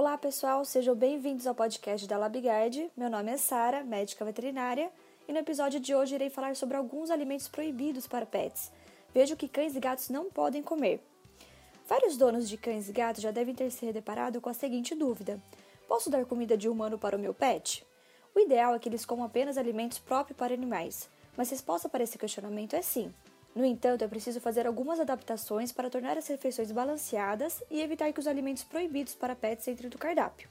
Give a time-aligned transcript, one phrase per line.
[0.00, 2.88] Olá, pessoal, sejam bem-vindos ao podcast da LabGuard.
[2.96, 4.92] Meu nome é Sara, médica veterinária,
[5.26, 8.70] e no episódio de hoje irei falar sobre alguns alimentos proibidos para pets.
[9.12, 11.00] Vejo que cães e gatos não podem comer.
[11.88, 15.42] Vários donos de cães e gatos já devem ter se deparado com a seguinte dúvida:
[15.88, 17.84] Posso dar comida de humano para o meu pet?
[18.36, 22.04] O ideal é que eles comam apenas alimentos próprios para animais, mas a resposta para
[22.04, 23.12] esse questionamento é sim.
[23.58, 28.20] No entanto, é preciso fazer algumas adaptações para tornar as refeições balanceadas e evitar que
[28.20, 30.48] os alimentos proibidos para pets entrem no cardápio.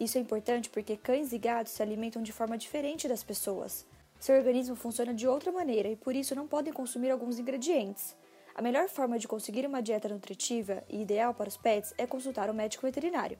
[0.00, 3.84] Isso é importante porque cães e gatos se alimentam de forma diferente das pessoas.
[4.18, 8.16] Seu organismo funciona de outra maneira e por isso não podem consumir alguns ingredientes.
[8.54, 12.48] A melhor forma de conseguir uma dieta nutritiva e ideal para os pets é consultar
[12.48, 13.36] um médico veterinário.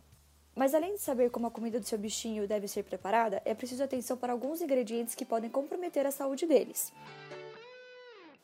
[0.54, 3.82] Mas além de saber como a comida do seu bichinho deve ser preparada, é preciso
[3.82, 6.92] atenção para alguns ingredientes que podem comprometer a saúde deles.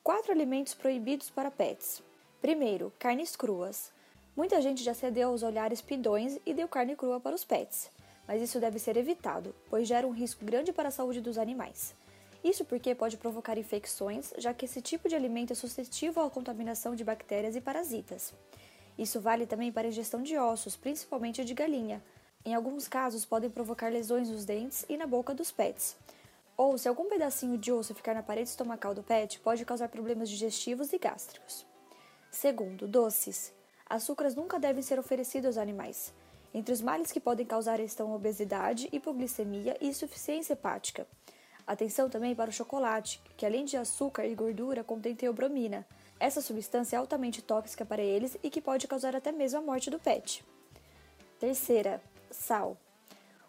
[0.03, 2.03] Quatro alimentos proibidos para pets.
[2.41, 3.93] Primeiro, carnes cruas.
[4.35, 7.91] Muita gente já cedeu aos olhares pidões e deu carne crua para os pets,
[8.27, 11.95] mas isso deve ser evitado, pois gera um risco grande para a saúde dos animais.
[12.43, 16.95] Isso porque pode provocar infecções, já que esse tipo de alimento é suscetível à contaminação
[16.95, 18.33] de bactérias e parasitas.
[18.96, 22.02] Isso vale também para a ingestão de ossos, principalmente de galinha.
[22.43, 25.95] Em alguns casos, podem provocar lesões nos dentes e na boca dos pets.
[26.63, 30.29] Ou, se algum pedacinho de osso ficar na parede estomacal do pet, pode causar problemas
[30.29, 31.65] digestivos e gástricos.
[32.30, 33.51] Segundo, doces.
[33.89, 36.13] Açúcares nunca devem ser oferecidos aos animais.
[36.52, 41.07] Entre os males que podem causar estão obesidade, hipoglicemia e insuficiência hepática.
[41.67, 45.87] Atenção também para o chocolate, que além de açúcar e gordura contém teobromina.
[46.19, 49.89] Essa substância é altamente tóxica para eles e que pode causar até mesmo a morte
[49.89, 50.45] do pet.
[51.39, 52.77] Terceira, sal.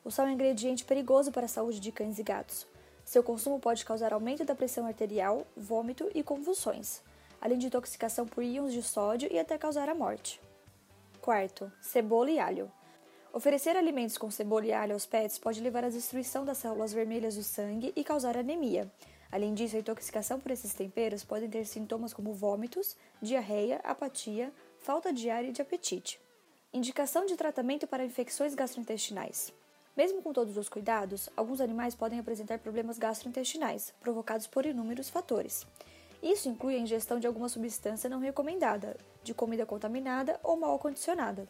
[0.02, 2.72] O sal é um ingrediente perigoso para a saúde de cães e gatos.
[3.04, 7.02] Seu consumo pode causar aumento da pressão arterial, vômito e convulsões,
[7.40, 10.40] além de intoxicação por íons de sódio e até causar a morte.
[11.22, 12.72] Quarto, cebola e alho.
[13.34, 17.36] Oferecer alimentos com cebola e alho aos pets pode levar à destruição das células vermelhas
[17.36, 18.92] do sangue e causar anemia.
[19.32, 25.14] Além disso, a intoxicação por esses temperos pode ter sintomas como vômitos, diarreia, apatia, falta
[25.14, 26.20] de ar e de apetite.
[26.74, 29.54] Indicação de tratamento para infecções gastrointestinais.
[30.02, 35.64] Mesmo com todos os cuidados, alguns animais podem apresentar problemas gastrointestinais, provocados por inúmeros fatores.
[36.24, 41.48] Isso inclui a ingestão de alguma substância não recomendada, de comida contaminada ou mal acondicionada.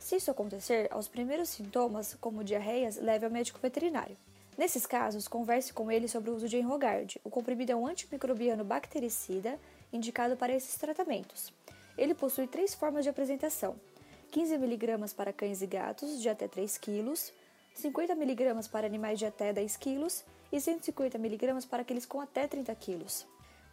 [0.00, 4.16] Se isso acontecer, aos primeiros sintomas, como diarreias, leve ao médico veterinário.
[4.58, 7.20] Nesses casos, converse com ele sobre o uso de Enrogard.
[7.22, 9.60] O comprimido é um antimicrobiano bactericida
[9.92, 11.52] indicado para esses tratamentos.
[11.96, 13.76] Ele possui três formas de apresentação:
[14.32, 17.14] 15 mg para cães e gatos, de até 3 kg,
[17.80, 20.06] 50 mg para animais de até 10 kg
[20.52, 23.04] e 150 mg para aqueles com até 30 kg.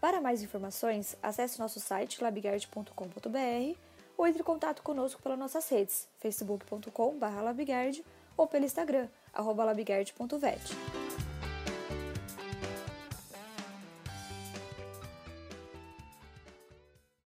[0.02, 3.78] Para mais informações, acesse nosso site labigard.com.br
[4.18, 8.02] ou entre em contato conosco pelas nossas redes facebook.com.br
[8.36, 9.08] ou pelo Instagram,
[9.64, 11.03] labigard.vet.